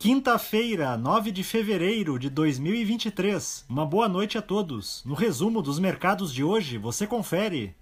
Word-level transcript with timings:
Quinta-feira, 0.00 0.96
9 0.96 1.32
de 1.32 1.42
fevereiro 1.42 2.20
de 2.20 2.30
2023. 2.30 3.64
Uma 3.68 3.84
boa 3.84 4.08
noite 4.08 4.38
a 4.38 4.42
todos. 4.42 5.02
No 5.04 5.12
resumo 5.12 5.60
dos 5.60 5.80
mercados 5.80 6.32
de 6.32 6.44
hoje, 6.44 6.78
você 6.78 7.04
confere. 7.04 7.74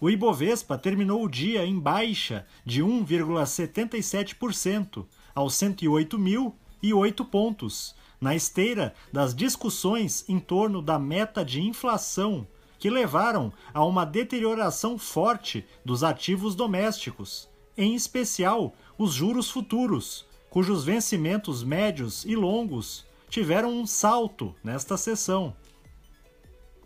O 0.00 0.08
Ibovespa 0.08 0.78
terminou 0.78 1.24
o 1.24 1.28
dia 1.28 1.66
em 1.66 1.76
baixa 1.76 2.46
de 2.64 2.84
1,77% 2.84 5.04
aos 5.34 5.54
108.008 5.54 7.28
pontos, 7.28 7.96
na 8.20 8.36
esteira 8.36 8.94
das 9.12 9.34
discussões 9.34 10.24
em 10.28 10.38
torno 10.38 10.80
da 10.80 11.00
meta 11.00 11.44
de 11.44 11.60
inflação, 11.60 12.46
que 12.78 12.88
levaram 12.88 13.52
a 13.74 13.84
uma 13.84 14.06
deterioração 14.06 14.96
forte 14.96 15.66
dos 15.84 16.04
ativos 16.04 16.54
domésticos, 16.54 17.48
em 17.76 17.96
especial 17.96 18.72
os 18.96 19.12
juros 19.12 19.50
futuros 19.50 20.32
cujos 20.54 20.84
vencimentos 20.84 21.64
médios 21.64 22.24
e 22.24 22.36
longos 22.36 23.04
tiveram 23.28 23.72
um 23.72 23.84
salto 23.84 24.54
nesta 24.62 24.96
sessão. 24.96 25.52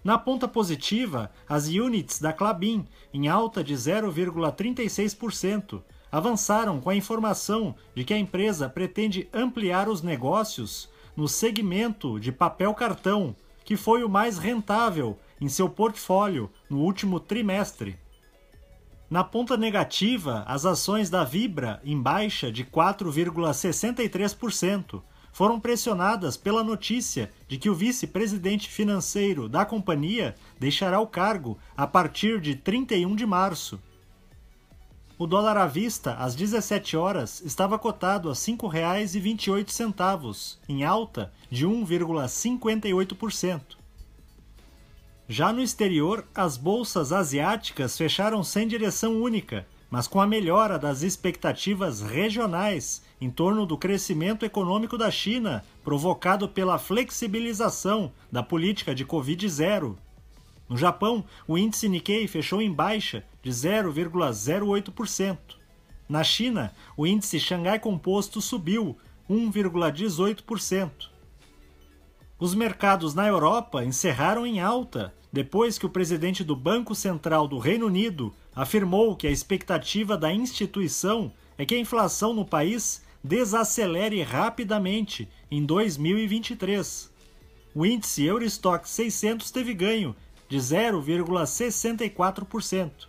Na 0.03 0.17
ponta 0.17 0.49
positiva, 0.49 1.31
as 1.47 1.69
units 1.69 2.19
da 2.19 2.33
Clabin, 2.33 2.87
em 3.13 3.29
alta 3.29 3.63
de 3.63 3.75
0,36%, 3.75 5.83
avançaram 6.11 6.81
com 6.81 6.89
a 6.89 6.97
informação 6.97 7.75
de 7.95 8.05
que 8.05 8.15
a 8.15 8.19
empresa 8.19 8.71
pretende 8.71 9.29
ampliar 9.35 9.87
os 9.87 10.01
negócios 10.01 10.89
no 11.15 11.29
segmento 11.29 12.19
de 12.19 12.33
papel 12.33 12.73
cartão, 12.73 13.37
que 13.67 13.77
foi 13.77 14.03
o 14.03 14.09
mais 14.09 14.39
rentável 14.39 15.19
em 15.39 15.47
seu 15.47 15.69
portfólio 15.69 16.51
no 16.71 16.79
último 16.79 17.21
trimestre. 17.21 17.99
Na 19.11 19.25
ponta 19.25 19.57
negativa, 19.57 20.45
as 20.47 20.67
ações 20.67 21.09
da 21.09 21.25
Vibra, 21.25 21.81
em 21.83 21.99
baixa 21.99 22.53
de 22.53 22.63
4,63%, 22.63 25.03
foram 25.33 25.59
pressionadas 25.59 26.37
pela 26.37 26.63
notícia 26.63 27.31
de 27.49 27.57
que 27.57 27.71
o 27.71 27.75
vice-presidente 27.75 28.69
financeiro 28.69 29.49
da 29.49 29.65
companhia 29.65 30.35
deixará 30.61 31.01
o 31.01 31.07
cargo 31.07 31.57
a 31.75 31.87
partir 31.87 32.39
de 32.39 32.55
31 32.55 33.17
de 33.17 33.25
março. 33.25 33.81
O 35.17 35.27
dólar 35.27 35.57
à 35.57 35.67
vista, 35.67 36.13
às 36.15 36.35
17 36.35 36.95
horas, 36.95 37.41
estava 37.41 37.79
cotado 37.79 38.29
a 38.29 38.33
R$ 38.33 38.39
5,28, 38.39 40.59
em 40.69 40.85
alta 40.85 41.33
de 41.51 41.67
1,58%. 41.67 43.78
Já 45.31 45.53
no 45.53 45.61
exterior, 45.61 46.27
as 46.35 46.57
bolsas 46.57 47.13
asiáticas 47.13 47.99
fecharam 47.99 48.43
sem 48.43 48.67
direção 48.67 49.21
única, 49.21 49.67
mas 49.91 50.09
com 50.09 50.23
a 50.23 50.27
melhora 50.27 50.79
das 50.79 51.03
expectativas 51.03 52.01
regionais 52.01 53.03
em 53.21 53.29
torno 53.31 53.67
do 53.67 53.77
crescimento 53.77 54.47
econômico 54.47 54.97
da 54.97 55.11
China, 55.11 55.63
provocado 55.85 56.49
pela 56.49 56.79
flexibilização 56.79 58.11
da 58.33 58.43
política 58.43 58.95
de 58.95 59.05
Covid-0. 59.05 59.97
No 60.67 60.79
Japão, 60.79 61.23
o 61.47 61.59
índice 61.59 61.91
Nikkei 61.91 62.27
fechou 62.27 62.63
em 62.63 62.73
baixa 62.73 63.23
de 63.43 63.51
0,08%. 63.51 65.37
Na 66.09 66.25
China, 66.25 66.73
o 66.97 67.07
índice 67.07 67.39
Xangai 67.39 67.79
Composto 67.79 68.41
subiu 68.41 68.97
1,18%. 69.29 71.18
Os 72.41 72.55
mercados 72.55 73.15
na 73.15 73.27
Europa 73.27 73.85
encerraram 73.85 74.47
em 74.47 74.61
alta, 74.61 75.13
depois 75.33 75.77
que 75.77 75.87
o 75.87 75.91
presidente 75.91 76.45
do 76.45 76.55
Banco 76.55 76.95
Central 76.95 77.49
do 77.49 77.59
Reino 77.59 77.87
Unido 77.87 78.33
afirmou 78.55 79.17
que 79.17 79.27
a 79.27 79.31
expectativa 79.31 80.17
da 80.17 80.33
instituição 80.33 81.33
é 81.59 81.67
que 81.67 81.75
a 81.75 81.79
inflação 81.79 82.33
no 82.33 82.45
país 82.45 83.03
desacelere 83.25 84.23
rapidamente 84.23 85.29
em 85.51 85.67
2023. 85.67 87.13
O 87.75 87.85
índice 87.85 88.25
Eurostock 88.25 88.89
600 88.89 89.51
teve 89.51 89.75
ganho 89.75 90.15
de 90.49 90.59
0,64%. 90.59 93.09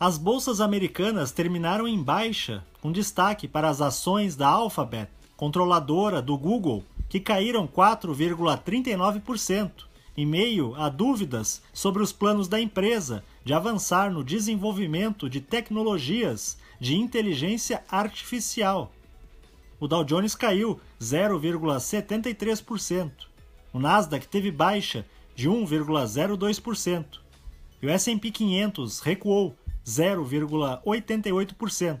As 0.00 0.16
bolsas 0.16 0.62
americanas 0.62 1.30
terminaram 1.30 1.86
em 1.86 2.02
baixa, 2.02 2.64
com 2.80 2.90
destaque 2.90 3.46
para 3.46 3.68
as 3.68 3.82
ações 3.82 4.34
da 4.34 4.48
Alphabet, 4.48 5.10
controladora 5.36 6.22
do 6.22 6.38
Google, 6.38 6.82
que 7.08 7.20
caíram 7.20 7.66
4,39%, 7.66 9.86
em 10.16 10.24
meio 10.24 10.74
a 10.74 10.88
dúvidas 10.88 11.60
sobre 11.72 12.00
os 12.02 12.12
planos 12.12 12.48
da 12.48 12.60
empresa 12.60 13.22
de 13.44 13.52
avançar 13.52 14.10
no 14.10 14.24
desenvolvimento 14.24 15.28
de 15.28 15.40
tecnologias 15.40 16.56
de 16.80 16.96
inteligência 16.96 17.84
artificial. 17.88 18.92
O 19.78 19.86
Dow 19.86 20.02
Jones 20.04 20.34
caiu 20.34 20.80
0,73%. 21.00 23.12
O 23.72 23.78
Nasdaq 23.78 24.26
teve 24.26 24.50
baixa 24.50 25.06
de 25.34 25.48
1,02%. 25.50 27.04
E 27.82 27.86
o 27.86 27.90
S&P 27.90 28.30
500 28.30 29.00
recuou 29.00 29.54
0,88%. 29.86 32.00